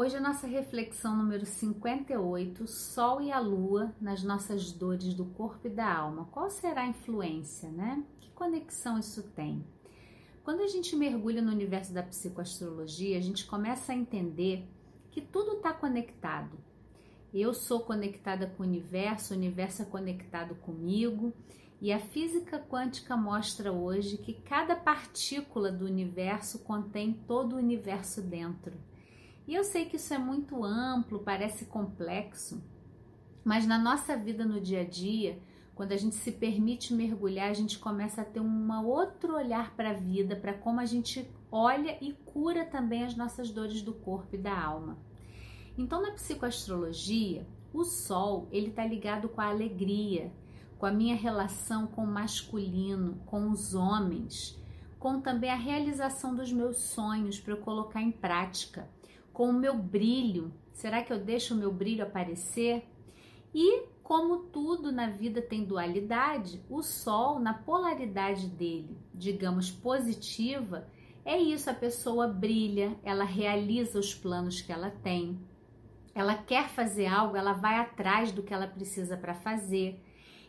Hoje 0.00 0.16
a 0.16 0.20
nossa 0.20 0.46
reflexão 0.46 1.16
número 1.16 1.44
58, 1.44 2.68
Sol 2.68 3.20
e 3.20 3.32
a 3.32 3.40
Lua 3.40 3.92
nas 4.00 4.22
nossas 4.22 4.70
dores 4.70 5.12
do 5.12 5.24
corpo 5.24 5.66
e 5.66 5.70
da 5.70 5.92
alma. 5.92 6.28
Qual 6.30 6.48
será 6.48 6.82
a 6.82 6.86
influência, 6.86 7.68
né? 7.68 8.04
Que 8.20 8.30
conexão 8.30 8.96
isso 8.96 9.24
tem? 9.30 9.66
Quando 10.44 10.60
a 10.60 10.68
gente 10.68 10.94
mergulha 10.94 11.42
no 11.42 11.50
universo 11.50 11.92
da 11.92 12.04
psicoastrologia, 12.04 13.18
a 13.18 13.20
gente 13.20 13.44
começa 13.44 13.90
a 13.90 13.96
entender 13.96 14.68
que 15.10 15.20
tudo 15.20 15.56
está 15.56 15.72
conectado. 15.72 16.56
Eu 17.34 17.52
sou 17.52 17.80
conectada 17.80 18.46
com 18.46 18.62
o 18.62 18.66
universo, 18.66 19.34
o 19.34 19.36
universo 19.36 19.82
é 19.82 19.84
conectado 19.84 20.54
comigo, 20.54 21.32
e 21.80 21.92
a 21.92 21.98
física 21.98 22.60
quântica 22.60 23.16
mostra 23.16 23.72
hoje 23.72 24.16
que 24.16 24.32
cada 24.32 24.76
partícula 24.76 25.72
do 25.72 25.86
universo 25.86 26.60
contém 26.60 27.12
todo 27.26 27.54
o 27.54 27.58
universo 27.58 28.22
dentro. 28.22 28.74
E 29.48 29.54
eu 29.54 29.64
sei 29.64 29.86
que 29.86 29.96
isso 29.96 30.12
é 30.12 30.18
muito 30.18 30.62
amplo, 30.62 31.20
parece 31.20 31.64
complexo, 31.64 32.62
mas 33.42 33.66
na 33.66 33.78
nossa 33.78 34.14
vida 34.14 34.44
no 34.44 34.60
dia 34.60 34.82
a 34.82 34.84
dia, 34.84 35.40
quando 35.74 35.92
a 35.92 35.96
gente 35.96 36.16
se 36.16 36.32
permite 36.32 36.92
mergulhar, 36.92 37.48
a 37.48 37.54
gente 37.54 37.78
começa 37.78 38.20
a 38.20 38.24
ter 38.26 38.40
um 38.40 38.86
outro 38.86 39.34
olhar 39.34 39.74
para 39.74 39.92
a 39.92 39.94
vida, 39.94 40.36
para 40.36 40.52
como 40.52 40.80
a 40.80 40.84
gente 40.84 41.26
olha 41.50 41.96
e 41.98 42.12
cura 42.12 42.66
também 42.66 43.04
as 43.04 43.16
nossas 43.16 43.50
dores 43.50 43.80
do 43.80 43.94
corpo 43.94 44.34
e 44.34 44.38
da 44.38 44.54
alma. 44.54 44.98
Então, 45.78 46.02
na 46.02 46.10
psicoastrologia, 46.10 47.46
o 47.72 47.84
sol 47.84 48.48
ele 48.52 48.68
está 48.68 48.84
ligado 48.84 49.30
com 49.30 49.40
a 49.40 49.48
alegria, 49.48 50.30
com 50.78 50.84
a 50.84 50.92
minha 50.92 51.16
relação 51.16 51.86
com 51.86 52.04
o 52.04 52.06
masculino, 52.06 53.18
com 53.24 53.50
os 53.50 53.74
homens, 53.74 54.62
com 54.98 55.22
também 55.22 55.48
a 55.48 55.56
realização 55.56 56.34
dos 56.34 56.52
meus 56.52 56.76
sonhos 56.76 57.40
para 57.40 57.54
eu 57.54 57.58
colocar 57.62 58.02
em 58.02 58.12
prática, 58.12 58.86
com 59.38 59.50
o 59.50 59.52
meu 59.52 59.78
brilho. 59.78 60.52
Será 60.72 61.00
que 61.00 61.12
eu 61.12 61.20
deixo 61.20 61.54
o 61.54 61.56
meu 61.56 61.72
brilho 61.72 62.02
aparecer? 62.02 62.84
E 63.54 63.84
como 64.02 64.38
tudo 64.46 64.90
na 64.90 65.06
vida 65.06 65.40
tem 65.40 65.64
dualidade, 65.64 66.60
o 66.68 66.82
Sol, 66.82 67.38
na 67.38 67.54
polaridade 67.54 68.48
dele, 68.48 68.98
digamos 69.14 69.70
positiva, 69.70 70.88
é 71.24 71.38
isso: 71.38 71.70
a 71.70 71.74
pessoa 71.74 72.26
brilha, 72.26 72.98
ela 73.04 73.22
realiza 73.22 74.00
os 74.00 74.12
planos 74.12 74.60
que 74.60 74.72
ela 74.72 74.90
tem, 74.90 75.38
ela 76.12 76.34
quer 76.34 76.68
fazer 76.68 77.06
algo, 77.06 77.36
ela 77.36 77.52
vai 77.52 77.76
atrás 77.76 78.32
do 78.32 78.42
que 78.42 78.52
ela 78.52 78.66
precisa 78.66 79.16
para 79.16 79.34
fazer. 79.34 80.02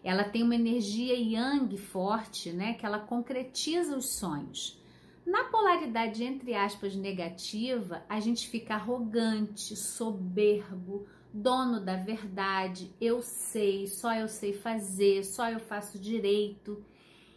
Ela 0.04 0.24
tem 0.24 0.42
uma 0.42 0.56
energia 0.56 1.14
yang 1.14 1.78
forte, 1.78 2.52
né, 2.52 2.74
que 2.74 2.88
ela 2.88 2.98
concretiza 2.98 3.96
os 3.96 4.18
sonhos. 4.18 4.79
Na 5.26 5.46
polaridade 5.46 6.24
entre 6.24 6.54
aspas 6.54 6.96
negativa, 6.96 8.04
a 8.10 8.20
gente 8.20 8.48
fica 8.50 8.76
arrogante, 8.76 9.76
soberbo, 9.76 11.06
dono 11.34 11.80
da 11.80 11.96
verdade, 11.96 12.94
eu 13.00 13.22
sei, 13.22 13.88
só 13.88 14.14
eu 14.16 14.28
sei 14.28 14.54
fazer, 14.54 15.24
só 15.24 15.50
eu 15.50 15.60
faço 15.60 16.00
direito. 16.00 16.84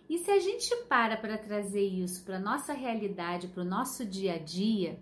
E 0.09 0.19
se 0.19 0.31
a 0.31 0.39
gente 0.39 0.75
para 0.89 1.17
para 1.17 1.39
trazer 1.39 1.87
isso 1.87 2.25
para 2.25 2.39
nossa 2.39 2.73
realidade, 2.73 3.49
para 3.49 3.63
o 3.63 3.67
nosso 3.67 4.05
dia 4.05 4.35
a 4.35 4.39
dia, 4.39 4.99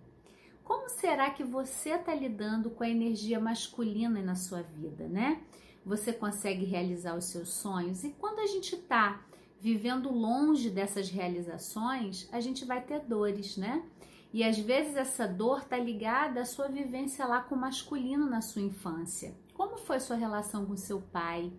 como 0.64 0.88
será 0.88 1.30
que 1.30 1.42
você 1.42 1.90
está 1.90 2.14
lidando 2.14 2.70
com 2.70 2.84
a 2.84 2.88
energia 2.88 3.40
masculina 3.40 4.22
na 4.22 4.36
sua 4.36 4.62
vida, 4.62 5.08
né? 5.08 5.42
Você 5.84 6.12
consegue 6.12 6.64
realizar 6.64 7.16
os 7.16 7.24
seus 7.24 7.52
sonhos? 7.52 8.04
E 8.04 8.10
quando 8.10 8.38
a 8.38 8.46
gente 8.46 8.76
está 8.76 9.24
vivendo 9.60 10.10
longe 10.10 10.70
dessas 10.70 11.10
realizações, 11.10 12.28
a 12.32 12.40
gente 12.40 12.64
vai 12.64 12.80
ter 12.80 13.00
dores, 13.00 13.56
né? 13.56 13.84
E 14.32 14.42
às 14.42 14.58
vezes 14.58 14.96
essa 14.96 15.26
dor 15.26 15.58
está 15.58 15.76
ligada 15.76 16.40
à 16.40 16.44
sua 16.44 16.68
vivência 16.68 17.26
lá 17.26 17.42
com 17.42 17.54
o 17.54 17.60
masculino 17.60 18.28
na 18.28 18.40
sua 18.40 18.62
infância. 18.62 19.36
Como 19.54 19.76
foi 19.76 20.00
sua 20.00 20.16
relação 20.16 20.64
com 20.64 20.76
seu 20.76 21.00
pai? 21.00 21.52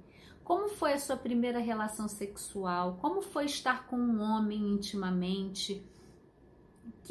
Como 0.44 0.70
foi 0.70 0.94
a 0.94 1.00
sua 1.00 1.16
primeira 1.16 1.60
relação 1.60 2.08
sexual? 2.08 2.98
Como 3.00 3.22
foi 3.22 3.46
estar 3.46 3.88
com 3.88 3.98
um 3.98 4.22
homem 4.22 4.74
intimamente? 4.74 5.86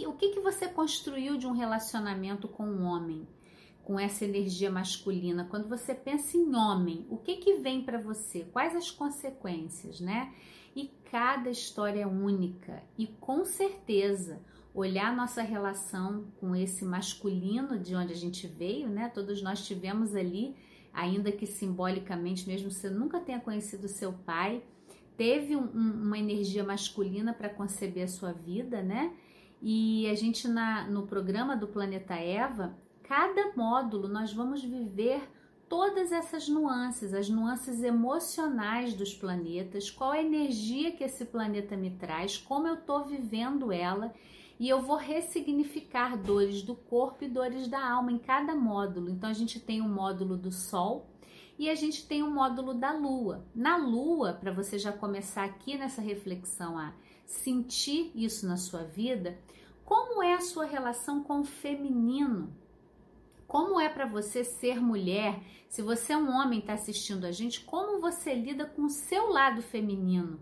o 0.07 0.15
que, 0.15 0.31
que 0.31 0.41
você 0.41 0.67
construiu 0.67 1.37
de 1.37 1.47
um 1.47 1.53
relacionamento 1.53 2.49
com 2.49 2.65
um 2.65 2.85
homem, 2.85 3.29
com 3.85 4.01
essa 4.01 4.25
energia 4.25 4.71
masculina? 4.71 5.45
Quando 5.45 5.69
você 5.69 5.95
pensa 5.95 6.39
em 6.39 6.55
homem, 6.55 7.07
o 7.11 7.19
que, 7.19 7.37
que 7.37 7.55
vem 7.57 7.85
para 7.85 8.01
você? 8.01 8.45
Quais 8.51 8.75
as 8.75 8.91
consequências, 8.91 10.01
né? 10.01 10.35
E 10.75 10.91
cada 11.11 11.51
história 11.51 12.03
é 12.03 12.07
única 12.07 12.83
e 12.97 13.07
com 13.07 13.45
certeza 13.45 14.41
olhar 14.75 15.15
nossa 15.15 15.43
relação 15.43 16.27
com 16.39 16.55
esse 16.55 16.85
masculino 16.85 17.79
de 17.79 17.95
onde 17.95 18.13
a 18.13 18.17
gente 18.17 18.47
veio, 18.47 18.89
né? 18.89 19.09
Todos 19.09 19.43
nós 19.43 19.67
tivemos 19.67 20.15
ali, 20.15 20.55
ainda 20.93 21.33
que 21.33 21.47
simbolicamente, 21.47 22.47
mesmo 22.47 22.71
você 22.71 22.89
nunca 22.89 23.19
tenha 23.19 23.41
conhecido 23.41 23.89
seu 23.89 24.13
pai, 24.13 24.63
teve 25.17 25.57
um, 25.57 25.65
um, 25.65 26.03
uma 26.05 26.19
energia 26.19 26.63
masculina 26.63 27.33
para 27.33 27.49
conceber 27.49 28.05
a 28.05 28.09
sua 28.09 28.33
vida, 28.33 28.81
né? 28.81 29.13
E 29.61 30.09
a 30.09 30.15
gente 30.15 30.49
na, 30.49 30.89
no 30.89 31.07
programa 31.07 31.57
do 31.57 31.67
Planeta 31.67 32.15
Eva, 32.15 32.75
cada 33.03 33.53
módulo 33.57 34.09
nós 34.09 34.33
vamos 34.33 34.63
viver 34.63 35.21
todas 35.71 36.11
essas 36.11 36.49
nuances, 36.49 37.15
as 37.15 37.29
nuances 37.29 37.81
emocionais 37.81 38.93
dos 38.93 39.15
planetas, 39.15 39.89
qual 39.89 40.11
a 40.11 40.21
energia 40.21 40.91
que 40.91 41.05
esse 41.05 41.25
planeta 41.25 41.77
me 41.77 41.91
traz, 41.91 42.37
como 42.37 42.67
eu 42.67 42.75
estou 42.75 43.05
vivendo 43.05 43.71
ela, 43.71 44.13
e 44.59 44.69
eu 44.69 44.83
vou 44.83 44.97
ressignificar 44.97 46.17
dores 46.19 46.61
do 46.63 46.75
corpo 46.75 47.23
e 47.23 47.29
dores 47.29 47.69
da 47.69 47.89
alma 47.89 48.11
em 48.11 48.19
cada 48.19 48.53
módulo. 48.53 49.09
Então 49.09 49.31
a 49.31 49.33
gente 49.33 49.61
tem 49.61 49.81
um 49.81 49.89
módulo 49.89 50.37
do 50.37 50.51
Sol 50.51 51.07
e 51.57 51.71
a 51.71 51.75
gente 51.77 52.05
tem 52.05 52.21
o 52.21 52.27
um 52.27 52.35
módulo 52.35 52.75
da 52.75 52.93
Lua. 52.93 53.47
Na 53.55 53.77
Lua, 53.77 54.33
para 54.33 54.53
você 54.53 54.77
já 54.77 54.93
começar 54.93 55.45
aqui 55.45 55.79
nessa 55.79 56.03
reflexão 56.03 56.77
a 56.77 56.93
sentir 57.25 58.11
isso 58.13 58.45
na 58.45 58.57
sua 58.57 58.83
vida, 58.83 59.39
como 59.85 60.21
é 60.21 60.35
a 60.35 60.41
sua 60.41 60.65
relação 60.65 61.23
com 61.23 61.41
o 61.41 61.45
feminino? 61.45 62.53
Como 63.51 63.81
é 63.81 63.89
para 63.89 64.07
você 64.07 64.45
ser 64.45 64.81
mulher? 64.81 65.43
Se 65.69 65.83
você 65.83 66.13
é 66.13 66.17
um 66.17 66.31
homem 66.31 66.61
está 66.61 66.75
assistindo 66.75 67.25
a 67.25 67.33
gente, 67.33 67.63
como 67.63 68.01
você 68.01 68.33
lida 68.33 68.65
com 68.65 68.83
o 68.83 68.89
seu 68.89 69.29
lado 69.29 69.61
feminino? 69.61 70.39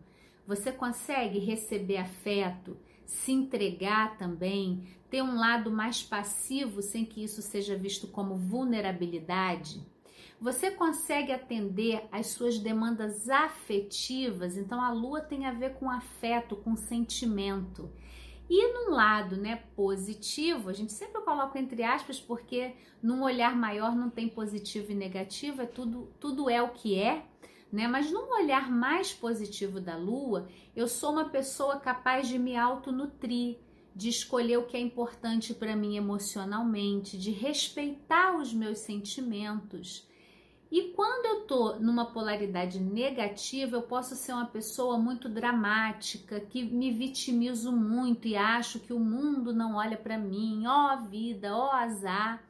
Você 0.46 0.70
consegue 0.70 1.38
receber 1.38 1.96
afeto, 1.96 2.76
se 3.06 3.32
entregar 3.32 4.18
também, 4.18 4.86
ter 5.08 5.22
um 5.22 5.38
lado 5.38 5.70
mais 5.70 6.02
passivo 6.02 6.82
sem 6.82 7.02
que 7.02 7.24
isso 7.24 7.40
seja 7.40 7.74
visto 7.74 8.06
como 8.08 8.36
vulnerabilidade? 8.36 9.80
Você 10.38 10.70
consegue 10.70 11.32
atender 11.32 12.06
às 12.12 12.26
suas 12.26 12.58
demandas 12.58 13.26
afetivas? 13.30 14.58
Então 14.58 14.82
a 14.82 14.92
lua 14.92 15.22
tem 15.22 15.46
a 15.46 15.52
ver 15.52 15.76
com 15.76 15.90
afeto, 15.90 16.56
com 16.56 16.76
sentimento. 16.76 17.90
E 18.48 18.72
num 18.72 18.90
lado 18.90 19.36
né, 19.36 19.62
positivo, 19.76 20.70
a 20.70 20.72
gente 20.72 20.92
sempre 20.92 21.20
coloca 21.22 21.58
entre 21.58 21.82
aspas, 21.82 22.18
porque 22.18 22.74
num 23.02 23.22
olhar 23.22 23.54
maior 23.54 23.94
não 23.94 24.08
tem 24.08 24.28
positivo 24.28 24.90
e 24.92 24.94
negativo, 24.94 25.62
é 25.62 25.66
tudo, 25.66 26.10
tudo 26.18 26.48
é 26.48 26.62
o 26.62 26.70
que 26.70 26.98
é, 26.98 27.24
né? 27.70 27.86
Mas 27.86 28.10
num 28.10 28.32
olhar 28.32 28.70
mais 28.70 29.12
positivo 29.12 29.80
da 29.80 29.96
lua, 29.96 30.48
eu 30.74 30.88
sou 30.88 31.12
uma 31.12 31.28
pessoa 31.28 31.78
capaz 31.78 32.26
de 32.26 32.38
me 32.38 32.56
autonutrir, 32.56 33.58
de 33.94 34.08
escolher 34.08 34.56
o 34.56 34.66
que 34.66 34.76
é 34.76 34.80
importante 34.80 35.52
para 35.52 35.76
mim 35.76 35.96
emocionalmente, 35.96 37.18
de 37.18 37.30
respeitar 37.30 38.36
os 38.36 38.54
meus 38.54 38.78
sentimentos 38.78 40.08
e 40.70 40.92
quando 40.92 41.24
eu 41.24 41.37
tô 41.48 41.76
numa 41.76 42.04
polaridade 42.04 42.78
negativa, 42.78 43.76
eu 43.76 43.82
posso 43.82 44.14
ser 44.14 44.32
uma 44.32 44.44
pessoa 44.44 44.98
muito 44.98 45.28
dramática, 45.28 46.38
que 46.38 46.62
me 46.62 46.92
vitimizo 46.92 47.72
muito 47.72 48.28
e 48.28 48.36
acho 48.36 48.78
que 48.78 48.92
o 48.92 49.00
mundo 49.00 49.52
não 49.52 49.76
olha 49.76 49.96
para 49.96 50.18
mim, 50.18 50.66
ó 50.66 50.94
oh, 50.94 51.08
vida, 51.08 51.56
ó 51.56 51.68
oh, 51.68 51.72
azar. 51.72 52.44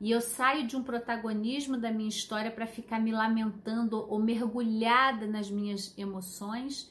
E 0.00 0.10
eu 0.10 0.20
saio 0.20 0.66
de 0.66 0.76
um 0.76 0.82
protagonismo 0.82 1.76
da 1.76 1.90
minha 1.90 2.08
história 2.08 2.50
para 2.50 2.66
ficar 2.66 3.00
me 3.00 3.10
lamentando 3.10 4.06
ou 4.08 4.20
mergulhada 4.20 5.26
nas 5.26 5.50
minhas 5.50 5.92
emoções, 5.98 6.90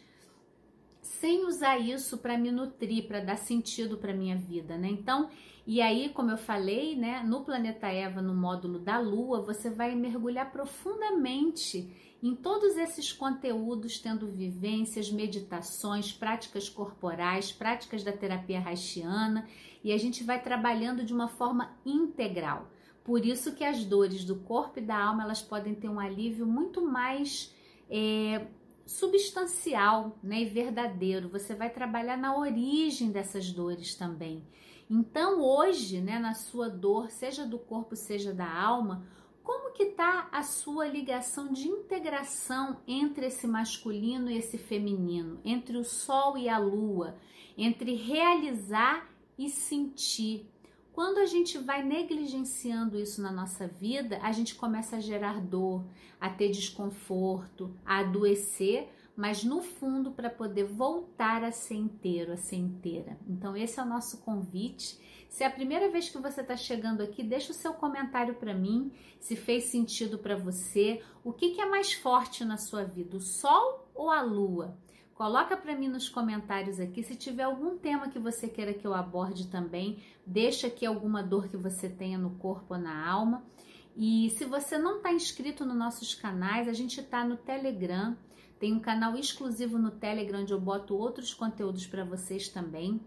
sem 1.01 1.45
usar 1.45 1.77
isso 1.77 2.17
para 2.17 2.37
me 2.37 2.51
nutrir, 2.51 3.07
para 3.07 3.21
dar 3.21 3.37
sentido 3.37 3.95
para 3.95 4.13
minha 4.13 4.35
vida, 4.35 4.75
né? 4.77 4.89
Então, 4.89 5.29
e 5.67 5.81
aí, 5.81 6.09
como 6.09 6.29
eu 6.29 6.37
falei, 6.37 6.95
né, 6.95 7.23
no 7.23 7.43
planeta 7.43 7.87
Eva, 7.87 8.21
no 8.21 8.35
módulo 8.35 8.77
da 8.77 8.99
Lua, 8.99 9.41
você 9.41 9.69
vai 9.69 9.95
mergulhar 9.95 10.51
profundamente 10.51 11.91
em 12.21 12.35
todos 12.35 12.77
esses 12.77 13.11
conteúdos, 13.11 13.99
tendo 13.99 14.27
vivências, 14.27 15.11
meditações, 15.11 16.11
práticas 16.11 16.69
corporais, 16.69 17.51
práticas 17.51 18.03
da 18.03 18.11
terapia 18.11 18.59
haitiana, 18.59 19.47
e 19.83 19.91
a 19.91 19.97
gente 19.97 20.23
vai 20.23 20.41
trabalhando 20.41 21.03
de 21.03 21.13
uma 21.13 21.27
forma 21.27 21.75
integral. 21.85 22.69
Por 23.03 23.25
isso 23.25 23.55
que 23.55 23.63
as 23.63 23.85
dores 23.85 24.23
do 24.23 24.35
corpo 24.37 24.79
e 24.79 24.81
da 24.81 24.97
alma 24.97 25.23
elas 25.23 25.41
podem 25.41 25.75
ter 25.75 25.89
um 25.89 25.99
alívio 25.99 26.45
muito 26.45 26.83
mais 26.83 27.53
é, 27.89 28.47
substancial 28.85 30.17
né, 30.23 30.41
e 30.41 30.45
verdadeiro. 30.45 31.29
Você 31.29 31.53
vai 31.53 31.69
trabalhar 31.69 32.17
na 32.17 32.35
origem 32.35 33.11
dessas 33.11 33.51
dores 33.51 33.95
também. 33.95 34.43
Então, 34.89 35.41
hoje, 35.41 35.99
né, 35.99 36.19
na 36.19 36.33
sua 36.33 36.69
dor, 36.69 37.09
seja 37.09 37.45
do 37.45 37.57
corpo, 37.57 37.95
seja 37.95 38.33
da 38.33 38.51
alma, 38.51 39.05
como 39.43 39.73
que 39.73 39.85
tá 39.87 40.27
a 40.31 40.43
sua 40.43 40.87
ligação 40.87 41.51
de 41.51 41.67
integração 41.67 42.81
entre 42.87 43.27
esse 43.27 43.47
masculino 43.47 44.29
e 44.29 44.37
esse 44.37 44.57
feminino, 44.57 45.39
entre 45.43 45.77
o 45.77 45.83
sol 45.83 46.37
e 46.37 46.49
a 46.49 46.57
lua, 46.57 47.15
entre 47.57 47.95
realizar 47.95 49.07
e 49.37 49.49
sentir? 49.49 50.49
Quando 50.91 51.17
a 51.17 51.25
gente 51.25 51.57
vai 51.57 51.83
negligenciando 51.83 52.97
isso 52.97 53.21
na 53.21 53.31
nossa 53.31 53.67
vida, 53.67 54.17
a 54.21 54.31
gente 54.31 54.55
começa 54.55 54.95
a 54.95 54.99
gerar 55.01 55.41
dor, 55.41 55.83
a 56.21 56.29
ter 56.29 56.49
desconforto, 56.49 57.75
a 57.85 57.99
adoecer, 57.99 58.89
mas 59.15 59.43
no 59.43 59.61
fundo 59.61 60.11
para 60.11 60.29
poder 60.29 60.65
voltar 60.65 61.43
a 61.43 61.51
ser 61.51 61.75
inteiro, 61.75 62.33
a 62.33 62.37
ser 62.37 62.57
inteira. 62.57 63.17
Então 63.27 63.55
esse 63.55 63.79
é 63.79 63.83
o 63.83 63.87
nosso 63.87 64.17
convite 64.19 64.99
se 65.35 65.43
é 65.43 65.47
a 65.47 65.51
primeira 65.51 65.89
vez 65.91 66.07
que 66.07 66.17
você 66.17 66.39
está 66.39 66.55
chegando 66.55 67.01
aqui, 67.01 67.21
deixa 67.21 67.51
o 67.51 67.53
seu 67.53 67.73
comentário 67.73 68.35
para 68.35 68.53
mim, 68.53 68.93
se 69.19 69.35
fez 69.35 69.65
sentido 69.65 70.17
para 70.17 70.37
você, 70.37 71.01
o 71.25 71.33
que, 71.33 71.49
que 71.49 71.59
é 71.59 71.65
mais 71.65 71.91
forte 71.91 72.45
na 72.45 72.55
sua 72.55 72.85
vida, 72.85 73.17
o 73.17 73.19
sol 73.19 73.89
ou 73.93 74.09
a 74.09 74.21
lua? 74.21 74.77
Coloca 75.13 75.57
para 75.57 75.75
mim 75.75 75.89
nos 75.89 76.07
comentários 76.07 76.79
aqui 76.79 77.03
se 77.03 77.17
tiver 77.17 77.43
algum 77.43 77.77
tema 77.77 78.07
que 78.07 78.17
você 78.17 78.47
queira 78.47 78.73
que 78.73 78.87
eu 78.87 78.93
aborde 78.93 79.47
também. 79.47 80.01
Deixa 80.25 80.67
aqui 80.67 80.85
alguma 80.85 81.21
dor 81.21 81.49
que 81.49 81.57
você 81.57 81.89
tenha 81.89 82.17
no 82.17 82.37
corpo 82.37 82.73
ou 82.73 82.79
na 82.79 83.05
alma. 83.05 83.45
E 83.93 84.29
se 84.37 84.45
você 84.45 84.77
não 84.77 84.97
está 84.97 85.11
inscrito 85.11 85.65
nos 85.65 85.75
nossos 85.75 86.15
canais, 86.15 86.69
a 86.69 86.73
gente 86.73 87.01
está 87.01 87.25
no 87.25 87.35
Telegram. 87.35 88.15
Tem 88.59 88.73
um 88.73 88.79
canal 88.79 89.15
exclusivo 89.15 89.77
no 89.77 89.91
Telegram 89.91 90.41
onde 90.41 90.53
eu 90.53 90.59
boto 90.59 90.95
outros 90.95 91.33
conteúdos 91.33 91.85
para 91.85 92.05
vocês 92.05 92.47
também. 92.47 93.01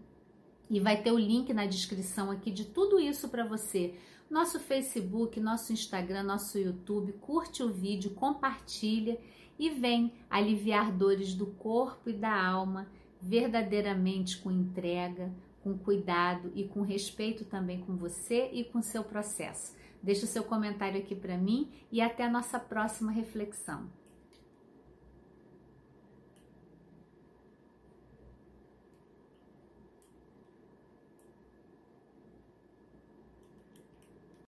E 0.69 0.79
vai 0.79 1.01
ter 1.01 1.11
o 1.11 1.17
link 1.17 1.51
na 1.53 1.65
descrição 1.65 2.29
aqui 2.29 2.51
de 2.51 2.65
tudo 2.65 2.99
isso 2.99 3.29
para 3.29 3.45
você. 3.45 3.95
Nosso 4.29 4.59
Facebook, 4.59 5.39
nosso 5.39 5.73
Instagram, 5.73 6.23
nosso 6.23 6.59
YouTube. 6.59 7.13
Curte 7.13 7.63
o 7.63 7.73
vídeo, 7.73 8.11
compartilha 8.11 9.19
e 9.57 9.71
vem 9.71 10.13
aliviar 10.29 10.91
dores 10.91 11.33
do 11.33 11.47
corpo 11.47 12.09
e 12.09 12.13
da 12.13 12.31
alma 12.31 12.87
verdadeiramente 13.21 14.37
com 14.37 14.51
entrega, 14.51 15.33
com 15.61 15.77
cuidado 15.77 16.51
e 16.55 16.63
com 16.63 16.81
respeito 16.81 17.43
também 17.43 17.81
com 17.81 17.97
você 17.97 18.49
e 18.53 18.63
com 18.63 18.81
seu 18.81 19.03
processo. 19.03 19.75
Deixe 20.01 20.23
o 20.23 20.27
seu 20.27 20.43
comentário 20.43 20.99
aqui 20.99 21.13
para 21.13 21.37
mim 21.37 21.69
e 21.91 21.99
até 21.99 22.23
a 22.23 22.31
nossa 22.31 22.57
próxima 22.57 23.11
reflexão. 23.11 23.89